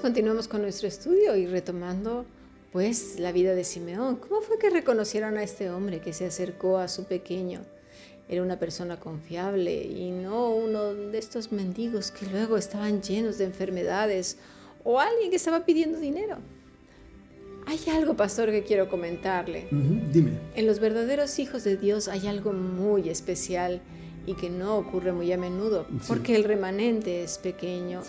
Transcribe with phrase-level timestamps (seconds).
[0.00, 2.26] Continuamos con nuestro estudio y retomando
[2.72, 4.16] pues la vida de Simeón.
[4.16, 7.60] ¿Cómo fue que reconocieron a este hombre que se acercó a su pequeño?
[8.28, 13.44] Era una persona confiable y no uno de estos mendigos que luego estaban llenos de
[13.44, 14.38] enfermedades
[14.84, 16.38] o alguien que estaba pidiendo dinero.
[17.66, 19.66] Hay algo, pastor, que quiero comentarle.
[19.70, 20.32] dime.
[20.54, 23.80] En los verdaderos hijos de Dios hay algo muy especial
[24.26, 28.02] y que no ocurre muy a menudo, porque el remanente es pequeño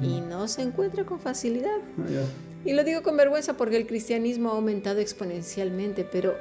[0.00, 1.78] y no se encuentra con facilidad.
[1.98, 2.24] Ah,
[2.64, 6.34] y lo digo con vergüenza porque el cristianismo ha aumentado exponencialmente, pero,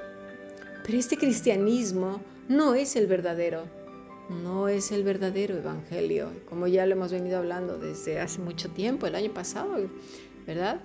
[0.86, 3.64] pero este cristianismo no es el verdadero,
[4.44, 9.08] no es el verdadero evangelio, como ya lo hemos venido hablando desde hace mucho tiempo,
[9.08, 9.76] el año pasado,
[10.46, 10.82] ¿verdad?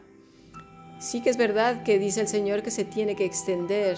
[0.98, 3.96] Sí que es verdad que dice el Señor que se tiene que extender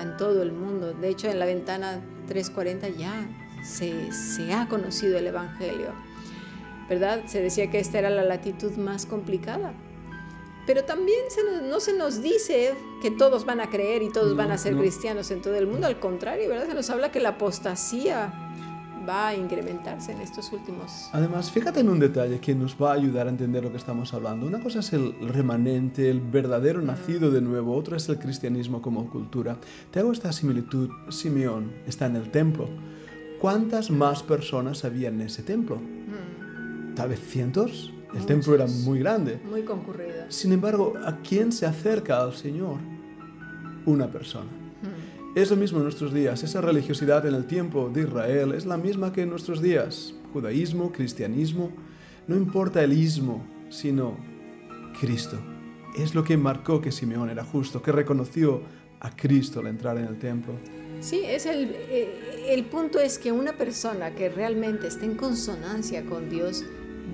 [0.00, 0.94] en todo el mundo.
[0.94, 5.92] De hecho, en la ventana 340 ya se, ha conocido el Evangelio.
[6.88, 7.22] ¿Verdad?
[7.26, 9.74] Se decía que esta era la latitud más complicada.
[10.66, 11.18] Pero también
[11.68, 15.30] no se nos dice que todos van a creer y todos van a ser cristianos
[15.30, 15.86] en todo el mundo.
[15.86, 16.66] Al contrario, ¿verdad?
[16.66, 18.32] Se nos habla que la apostasía
[19.08, 21.08] va a incrementarse en estos últimos.
[21.12, 24.12] Además, fíjate en un detalle que nos va a ayudar a entender lo que estamos
[24.12, 24.46] hablando.
[24.46, 29.08] Una cosa es el remanente, el verdadero nacido de nuevo, otra es el cristianismo como
[29.08, 29.56] cultura.
[29.90, 30.90] Te hago esta similitud.
[31.08, 32.68] Simeón está en el templo
[33.40, 35.76] ¿Cuántas más personas había en ese templo?
[35.76, 36.94] Hmm.
[36.94, 37.92] Tal vez cientos.
[38.14, 39.38] El templo era muy grande.
[39.48, 40.24] Muy concurrido.
[40.28, 42.78] Sin embargo, ¿a quién se acerca al Señor?
[43.84, 44.50] Una persona.
[44.82, 45.36] Hmm.
[45.38, 46.42] Es lo mismo en nuestros días.
[46.42, 50.14] Esa religiosidad en el tiempo de Israel es la misma que en nuestros días.
[50.32, 51.70] Judaísmo, cristianismo.
[52.26, 54.16] No importa el ismo, sino
[55.00, 55.38] Cristo.
[55.96, 58.62] Es lo que marcó que Simeón era justo, que reconoció
[59.00, 60.54] a Cristo al entrar en el templo.
[61.00, 66.04] Sí, es el, eh, el punto es que una persona que realmente está en consonancia
[66.04, 66.64] con Dios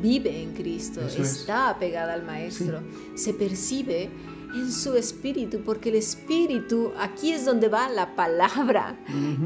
[0.01, 2.81] vive en Cristo, está apegada al Maestro,
[3.15, 4.11] se percibe
[4.55, 8.97] en su espíritu, porque el espíritu, aquí es donde va la palabra,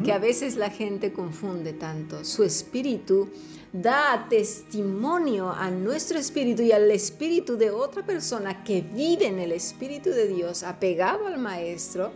[0.04, 2.24] que a veces la gente confunde tanto.
[2.24, 3.28] Su espíritu
[3.72, 9.52] da testimonio a nuestro espíritu y al espíritu de otra persona que vive en el
[9.52, 12.12] espíritu de Dios, apegado al Maestro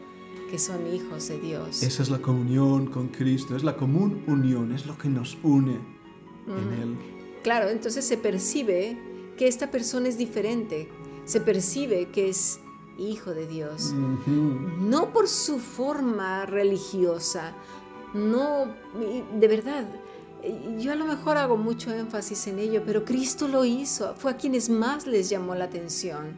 [0.53, 1.83] que son hijos de Dios.
[1.83, 5.81] Esa es la comunión con Cristo, es la común unión, es lo que nos une
[6.47, 6.99] en Él.
[7.43, 8.99] Claro, entonces se percibe
[9.39, 10.91] que esta persona es diferente,
[11.25, 12.61] se percibe que es
[12.99, 17.55] hijo de Dios, no por su forma religiosa,
[18.13, 18.67] no,
[19.41, 19.87] de verdad,
[20.79, 24.37] yo a lo mejor hago mucho énfasis en ello, pero Cristo lo hizo, fue a
[24.37, 26.37] quienes más les llamó la atención.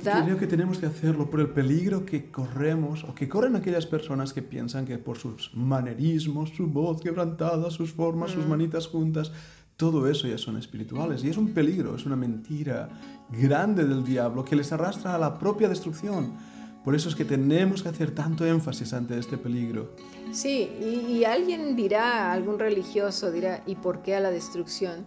[0.00, 4.32] Creo que tenemos que hacerlo por el peligro que corremos o que corren aquellas personas
[4.32, 8.48] que piensan que por sus manerismos, su voz quebrantada, sus formas, sus mm.
[8.48, 9.32] manitas juntas,
[9.76, 11.22] todo eso ya son espirituales.
[11.24, 12.88] Y es un peligro, es una mentira
[13.30, 16.32] grande del diablo que les arrastra a la propia destrucción.
[16.82, 19.94] Por eso es que tenemos que hacer tanto énfasis ante este peligro.
[20.32, 25.04] Sí, y, y alguien dirá, algún religioso dirá, ¿y por qué a la destrucción?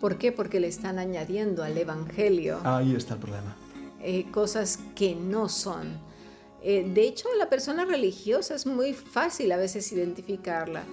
[0.00, 0.32] ¿Por qué?
[0.32, 2.58] Porque le están añadiendo al Evangelio.
[2.64, 3.54] Ahí está el problema
[4.02, 5.98] eh, cosas que no son.
[6.62, 10.84] Eh, de hecho, la persona religiosa es muy fácil a veces identificarla.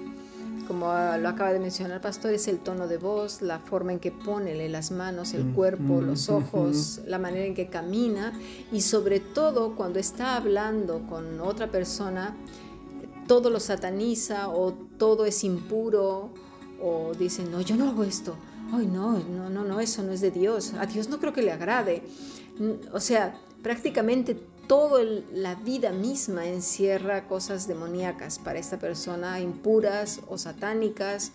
[0.68, 4.00] Como lo acaba de mencionar el pastor, es el tono de voz, la forma en
[4.00, 8.34] que pone las manos, el cuerpo, los ojos, la manera en que camina
[8.70, 12.36] y sobre todo cuando está hablando con otra persona,
[13.28, 16.32] todo lo sataniza o todo es impuro
[16.82, 18.36] o dice, no, yo no hago esto.
[18.74, 20.74] Ay, no, no, no, no, eso no es de Dios.
[20.74, 22.04] A Dios no creo que le agrade.
[22.94, 24.38] O sea, prácticamente
[24.68, 25.02] toda
[25.34, 31.32] la vida misma encierra cosas demoníacas para esta persona, impuras o satánicas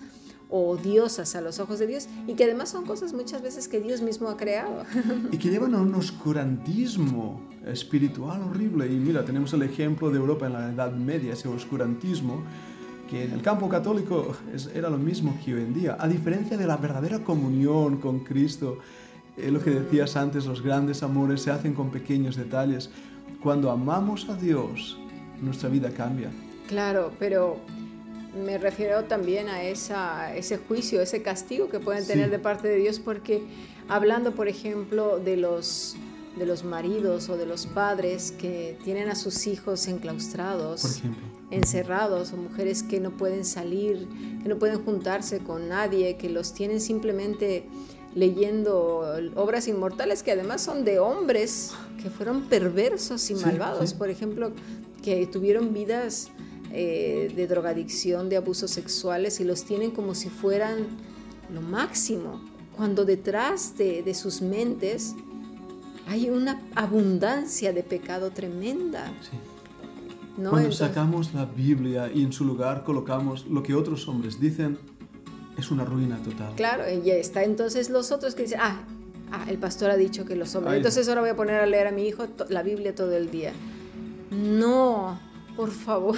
[0.50, 3.80] o odiosas a los ojos de Dios y que además son cosas muchas veces que
[3.80, 4.84] Dios mismo ha creado.
[5.32, 8.86] Y que llevan a un oscurantismo espiritual horrible.
[8.86, 12.42] Y mira, tenemos el ejemplo de Europa en la Edad Media, ese oscurantismo
[13.08, 14.34] que en el campo católico
[14.74, 18.78] era lo mismo que hoy en día, a diferencia de la verdadera comunión con Cristo
[19.36, 22.90] es lo que decías antes, los grandes amores se hacen con pequeños detalles.
[23.42, 24.98] Cuando amamos a Dios,
[25.40, 26.30] nuestra vida cambia.
[26.68, 27.56] Claro, pero
[28.44, 32.76] me refiero también a esa, ese juicio, ese castigo que pueden tener de parte de
[32.76, 33.42] Dios, porque
[33.88, 35.96] hablando, por ejemplo, de los,
[36.38, 41.02] de los maridos o de los padres que tienen a sus hijos enclaustrados,
[41.50, 44.08] encerrados, o mujeres que no pueden salir,
[44.42, 47.66] que no pueden juntarse con nadie, que los tienen simplemente
[48.14, 49.04] leyendo
[49.36, 51.72] obras inmortales que además son de hombres
[52.02, 54.52] que fueron perversos y malvados, por ejemplo,
[55.02, 56.30] que tuvieron vidas
[56.72, 60.86] eh, de drogadicción, de abusos sexuales y los tienen como si fueran
[61.52, 62.40] lo máximo,
[62.74, 65.14] cuando detrás de, sus mentes
[66.08, 69.12] hay una abundancia de pecado tremenda.
[70.48, 74.78] Cuando sacamos la Biblia y en su lugar colocamos lo que otros hombres dicen,
[75.56, 76.54] es una ruina total.
[76.56, 78.82] Claro, y ya está entonces los otros que dicen, ah,
[79.30, 81.86] ah el pastor ha dicho que los hombres, entonces ahora voy a poner a leer
[81.86, 83.52] a mi hijo la Biblia todo el día.
[84.30, 85.18] No,
[85.56, 86.16] por favor.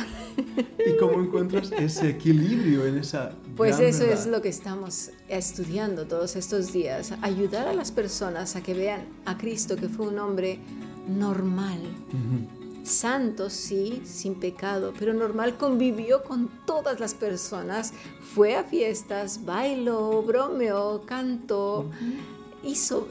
[0.86, 3.32] ¿Y cómo encuentras ese equilibrio en esa...
[3.56, 8.62] Pues eso es lo que estamos estudiando todos estos días, ayudar a las personas a
[8.62, 10.58] que vean a Cristo que fue un hombre
[11.08, 11.78] normal,
[12.84, 17.92] santo, sí, sin pecado, pero normal, convivió con todas las personas,
[18.34, 21.90] fue a fiestas, bailó, bromeó, cantó,
[22.62, 23.08] hizo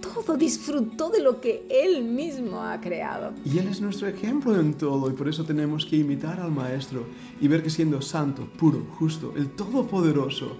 [0.00, 3.32] todo, disfrutó de lo que Él mismo ha creado.
[3.44, 7.06] Y Él es nuestro ejemplo en todo y por eso tenemos que imitar al Maestro
[7.40, 10.56] y ver que siendo santo, puro, justo, el Todopoderoso,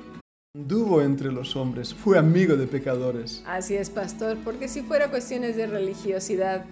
[0.55, 3.43] anduvo entre los hombres, fue amigo de pecadores.
[3.46, 6.64] Así es, pastor, porque si fuera cuestiones de religiosidad,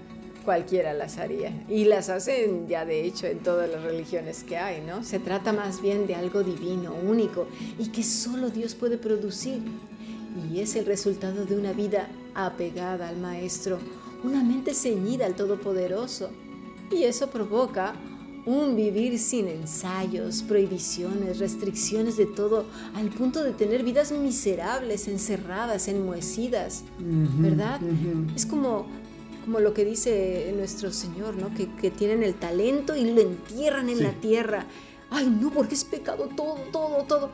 [0.46, 1.52] cualquiera las haría.
[1.68, 5.04] Y las hacen ya de hecho en todas las religiones que hay, ¿no?
[5.04, 7.46] Se trata más bien de algo divino, único,
[7.78, 9.60] y que solo Dios puede producir.
[10.50, 13.78] Y es el resultado de una vida apegada al Maestro,
[14.24, 16.30] una mente ceñida al Todopoderoso.
[16.90, 17.94] Y eso provoca
[18.46, 25.88] un vivir sin ensayos, prohibiciones, restricciones de todo, al punto de tener vidas miserables, encerradas,
[25.88, 27.80] enmohecidas, ¿verdad?
[28.36, 28.86] Es como
[29.46, 31.54] como lo que dice nuestro Señor, ¿no?
[31.54, 34.66] Que, tienen el talento y lo entierran en la tierra.
[35.08, 37.30] Ay, no, porque es pecado todo, todo, todo.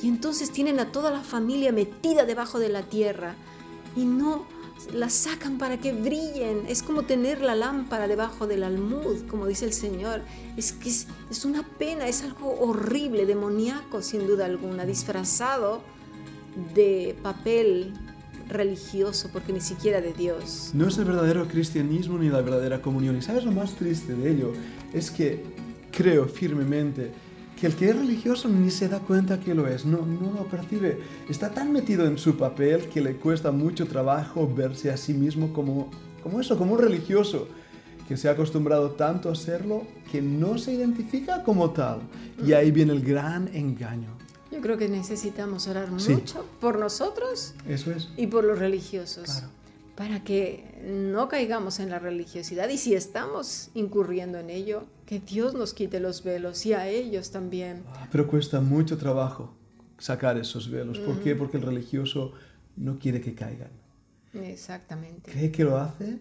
[0.00, 3.34] Y entonces tienen a toda la familia metida debajo de la tierra
[3.96, 4.46] y no
[4.92, 6.64] la sacan para que brillen.
[6.68, 10.22] Es como tener la lámpara debajo del almud, como dice el Señor.
[10.56, 15.82] Es que es, es una pena, es algo horrible, demoníaco, sin duda alguna, disfrazado
[16.72, 17.94] de papel
[18.48, 20.70] religioso, porque ni siquiera de Dios.
[20.74, 23.16] No es el verdadero cristianismo ni la verdadera comunión.
[23.16, 24.52] Y sabes lo más triste de ello
[24.92, 25.42] es que
[25.90, 27.10] creo firmemente
[27.58, 30.44] que el que es religioso ni se da cuenta que lo es, no, no lo
[30.44, 30.98] percibe.
[31.28, 35.52] Está tan metido en su papel que le cuesta mucho trabajo verse a sí mismo
[35.52, 35.90] como,
[36.22, 37.48] como eso, como un religioso,
[38.06, 42.00] que se ha acostumbrado tanto a serlo que no se identifica como tal.
[42.46, 44.16] Y ahí viene el gran engaño.
[44.50, 48.08] Yo creo que necesitamos orar mucho por nosotros Eso es.
[48.16, 49.44] y por los religiosos.
[49.94, 55.54] Para que no caigamos en la religiosidad y si estamos incurriendo en ello, que Dios
[55.54, 57.82] nos quite los velos y a ellos también.
[57.88, 59.54] Ah, pero cuesta mucho trabajo
[59.98, 60.98] sacar esos velos.
[60.98, 61.34] ¿Por qué?
[61.34, 62.32] Porque el religioso
[62.76, 63.70] no quiere que caigan.
[64.32, 65.30] Exactamente.
[65.30, 66.20] Cree que lo hace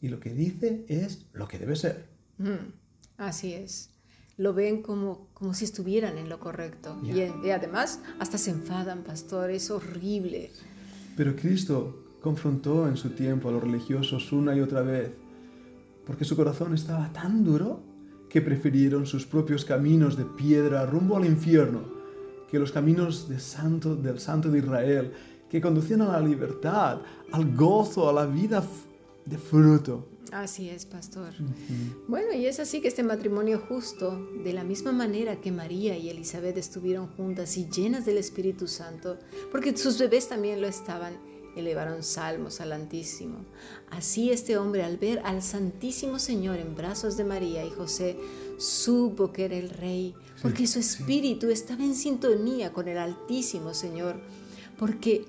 [0.00, 2.06] y lo que dice es lo que debe ser.
[3.18, 3.91] Así es
[4.42, 6.98] lo ven como, como si estuvieran en lo correcto.
[7.04, 10.50] Y, además hasta se enfadan, pastor, es horrible.
[11.16, 15.12] Pero Cristo confrontó en su tiempo a los religiosos una y otra vez,
[16.04, 17.80] porque su corazón estaba tan duro
[18.28, 22.02] que prefirieron sus propios caminos de piedra rumbo al infierno
[22.50, 25.12] que los caminos de santo, del santo de Israel,
[25.48, 26.98] que conducían a la libertad,
[27.30, 28.62] al gozo, a la vida
[29.24, 30.11] de fruto.
[30.32, 31.34] Así es, pastor.
[32.08, 36.08] Bueno, y es así que este matrimonio justo, de la misma manera que María y
[36.08, 39.18] Elizabeth estuvieron juntas y llenas del Espíritu Santo,
[39.50, 41.18] porque sus bebés también lo estaban,
[41.54, 43.44] elevaron salmos al Altísimo.
[43.90, 48.16] Así este hombre al ver al Santísimo Señor en brazos de María y José,
[48.56, 54.16] supo que era el Rey, porque su espíritu estaba en sintonía con el Altísimo Señor,
[54.78, 55.26] porque,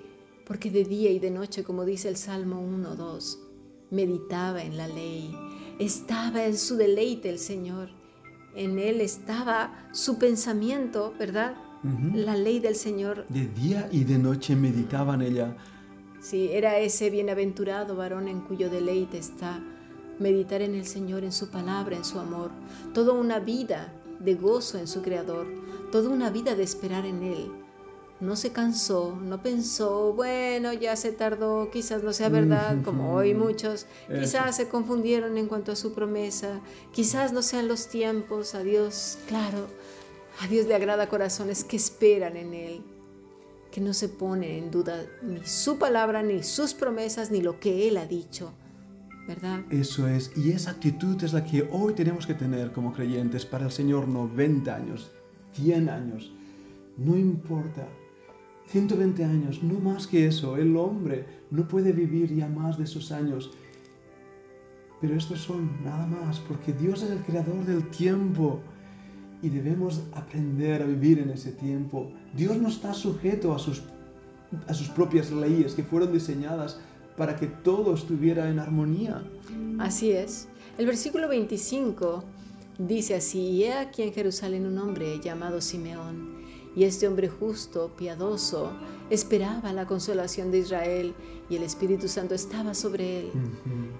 [0.48, 3.39] porque de día y de noche, como dice el Salmo 1, 2,
[3.93, 5.33] meditaba en la ley,
[5.79, 7.89] estaba en su deleite el Señor,
[8.55, 11.55] en él estaba su pensamiento, ¿verdad?
[12.13, 13.25] La ley del Señor.
[13.27, 15.57] De día y de noche meditaba en ella.
[16.21, 19.62] Sí, era ese bienaventurado varón en cuyo deleite está
[20.19, 22.51] meditar en el Señor, en su palabra, en su amor,
[22.93, 25.47] toda una vida de gozo en su Creador,
[25.91, 27.51] toda una vida de esperar en Él,
[28.23, 33.33] no se cansó, no pensó, bueno, ya se tardó, quizás no sea verdad, como hoy
[33.33, 36.61] muchos, quizás se confundieron en cuanto a su promesa,
[36.93, 39.67] quizás no sean los tiempos, a Dios, claro,
[40.39, 42.81] a Dios le agrada corazones que esperan en Él,
[43.71, 47.87] que no se ponen en duda ni su palabra, ni sus promesas, ni lo que
[47.87, 48.53] Él ha dicho.
[49.27, 49.61] ¿verdad?
[49.69, 53.65] Eso es, y esa actitud es la que hoy tenemos que tener como creyentes para
[53.65, 55.11] el Señor 90 años,
[55.53, 56.33] 100 años,
[56.97, 57.87] no importa
[58.67, 60.58] 120 años, no más que eso.
[60.58, 63.51] El hombre no puede vivir ya más de esos años.
[65.01, 68.62] Pero estos son nada más, porque Dios es el creador del tiempo
[69.41, 72.12] y debemos aprender a vivir en ese tiempo.
[72.34, 73.84] Dios no está sujeto a sus,
[74.67, 76.79] a sus propias leyes que fueron diseñadas
[77.17, 79.22] para que todo estuviera en armonía.
[79.79, 80.48] Así es.
[80.77, 82.24] El versículo 25
[82.79, 86.42] dice así, y he aquí en Jerusalén un hombre llamado Simeón,
[86.75, 88.71] y este hombre justo, piadoso,
[89.09, 91.13] esperaba la consolación de Israel,
[91.49, 93.31] y el Espíritu Santo estaba sobre él,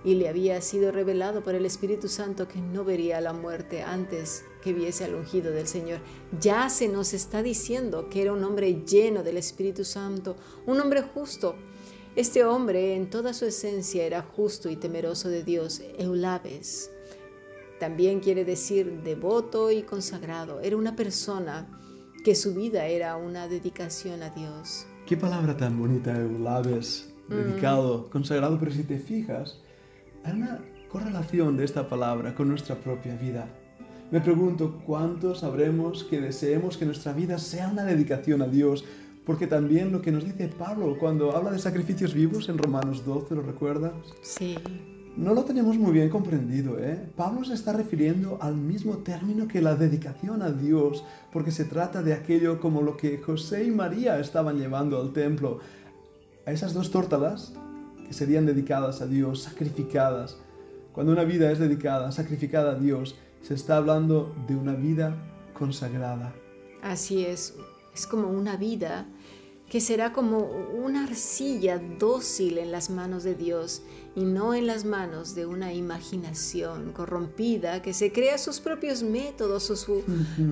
[0.03, 4.43] y le había sido revelado por el Espíritu Santo que no vería la muerte antes
[4.63, 5.99] que viese al ungido del Señor.
[6.39, 11.01] Ya se nos está diciendo que era un hombre lleno del Espíritu Santo, un hombre
[11.01, 11.55] justo,
[12.15, 16.91] este hombre en toda su esencia era justo y temeroso de Dios, Eulabes.
[17.79, 20.59] También quiere decir devoto y consagrado.
[20.59, 21.82] Era una persona
[22.23, 24.87] que su vida era una dedicación a Dios.
[25.05, 27.33] Qué palabra tan bonita, Eulabes, mm.
[27.33, 29.59] dedicado, consagrado, pero si te fijas,
[30.23, 33.49] hay una correlación de esta palabra con nuestra propia vida.
[34.09, 38.85] Me pregunto cuántos sabremos que deseemos que nuestra vida sea una dedicación a Dios,
[39.25, 43.35] porque también lo que nos dice Pablo cuando habla de sacrificios vivos en Romanos 12,
[43.35, 43.93] ¿lo recuerdas?
[44.21, 44.55] Sí.
[45.15, 47.08] No lo tenemos muy bien comprendido, ¿eh?
[47.15, 52.01] Pablo se está refiriendo al mismo término que la dedicación a Dios, porque se trata
[52.01, 55.60] de aquello como lo que José y María estaban llevando al templo,
[56.48, 57.53] a esas dos tórtalas
[58.08, 60.38] que serían dedicadas a Dios, sacrificadas.
[60.93, 65.15] Cuando una vida es dedicada, sacrificada a Dios, se está hablando de una vida
[65.53, 66.34] consagrada.
[66.82, 67.53] Así es,
[67.93, 69.05] es como una vida
[69.70, 73.82] que será como una arcilla dócil en las manos de Dios
[74.15, 79.72] y no en las manos de una imaginación corrompida que se crea sus propios métodos
[79.72, 80.03] o su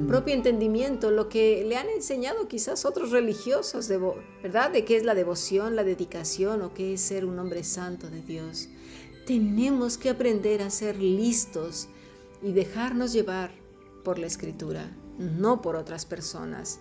[0.07, 3.91] propio entendimiento, lo que le han enseñado quizás otros religiosos,
[4.41, 4.71] ¿verdad?
[4.71, 8.21] De qué es la devoción, la dedicación o qué es ser un hombre santo de
[8.21, 8.69] Dios.
[9.27, 11.89] Tenemos que aprender a ser listos
[12.41, 13.51] y dejarnos llevar
[14.03, 14.89] por la escritura,
[15.19, 16.79] no por otras personas.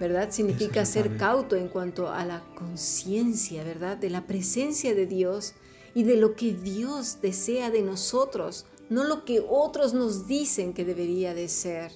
[0.00, 0.30] ¿Verdad?
[0.30, 3.96] Significa ser cauto en cuanto a la conciencia, ¿verdad?
[3.96, 5.54] De la presencia de Dios
[5.94, 10.84] y de lo que Dios desea de nosotros, no lo que otros nos dicen que
[10.84, 11.92] debería de ser,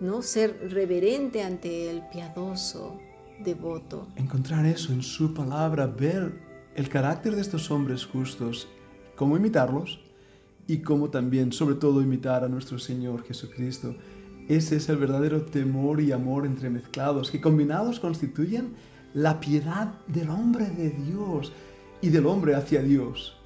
[0.00, 0.22] ¿no?
[0.22, 2.98] Ser reverente ante el piadoso,
[3.42, 4.08] devoto.
[4.16, 6.32] Encontrar eso en su palabra, ver
[6.74, 8.68] el carácter de estos hombres justos,
[9.16, 10.00] cómo imitarlos
[10.66, 13.94] y cómo también, sobre todo, imitar a nuestro Señor Jesucristo.
[14.50, 18.74] Ese es el verdadero temor y amor entremezclados, que combinados constituyen
[19.14, 21.52] la piedad del hombre de Dios
[22.00, 23.36] y del hombre hacia Dios.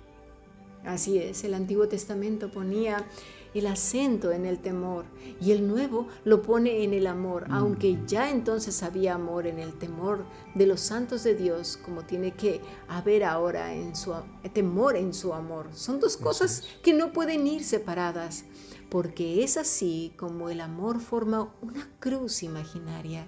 [0.83, 3.05] Así es, el Antiguo Testamento ponía
[3.53, 5.05] el acento en el temor
[5.43, 7.53] y el Nuevo lo pone en el amor, mm.
[7.53, 12.33] aunque ya entonces había amor en el temor de los santos de Dios, como tiene
[12.33, 14.15] que haber ahora en su
[14.55, 15.69] temor en su amor.
[15.75, 18.47] Son dos cosas que no pueden ir separadas
[18.91, 23.27] porque es así como el amor forma una cruz imaginaria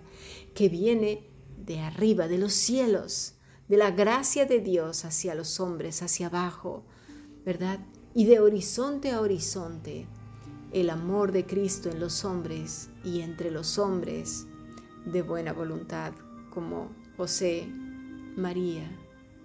[0.55, 3.35] que viene de arriba, de los cielos,
[3.69, 6.85] de la gracia de Dios hacia los hombres, hacia abajo,
[7.45, 7.81] ¿verdad?
[8.15, 10.07] Y de horizonte a horizonte,
[10.73, 14.47] el amor de Cristo en los hombres y entre los hombres
[15.05, 16.13] de buena voluntad,
[16.51, 17.67] como José,
[18.37, 18.91] María,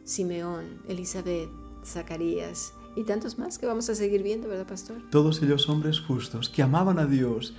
[0.04, 1.50] Simeón, Elizabeth,
[1.86, 4.98] Zacarías, y tantos más que vamos a seguir viendo, ¿verdad, pastor?
[5.10, 7.54] Todos ellos hombres justos que amaban a Dios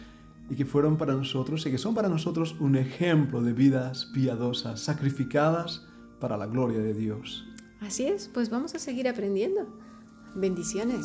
[0.50, 4.80] y que fueron para nosotros y que son para nosotros un ejemplo de vidas piadosas,
[4.80, 5.86] sacrificadas
[6.20, 7.46] para la gloria de Dios.
[7.80, 9.66] Así es, pues vamos a seguir aprendiendo.
[10.34, 11.04] Bendiciones.